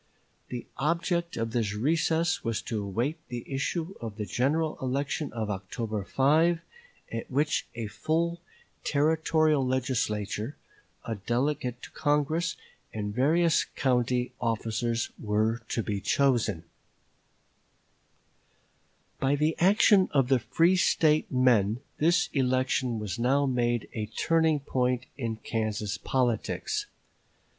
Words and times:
The 0.49 0.65
object 0.77 1.37
of 1.37 1.51
this 1.51 1.75
recess 1.75 2.43
was 2.43 2.63
to 2.63 2.81
await 2.83 3.17
the 3.27 3.45
issue 3.47 3.93
of 4.01 4.17
the 4.17 4.25
general 4.25 4.75
election 4.81 5.31
of 5.31 5.51
October 5.51 6.03
5, 6.03 6.59
at 7.11 7.29
which 7.29 7.67
a 7.75 7.85
full 7.85 8.41
Territorial 8.83 9.63
Legislature, 9.63 10.55
a 11.05 11.13
delegate 11.13 11.83
to 11.83 11.91
Congress, 11.91 12.57
and 12.91 13.13
various 13.13 13.63
county 13.63 14.31
officers 14.41 15.11
were 15.19 15.61
to 15.69 15.83
be 15.83 16.01
chosen. 16.01 16.63
Wilder, 19.21 19.37
p. 19.37 19.55
133. 19.59 19.59
By 19.59 19.67
the 19.67 19.71
action 19.71 20.09
of 20.17 20.29
the 20.29 20.39
free 20.39 20.77
State 20.77 21.31
men 21.31 21.79
this 21.99 22.27
election 22.33 22.97
was 22.97 23.19
now 23.19 23.45
made 23.45 23.87
a 23.93 24.07
turning 24.07 24.61
point 24.61 25.05
in 25.15 25.35
Kansas 25.35 25.99
politics. 25.99 26.87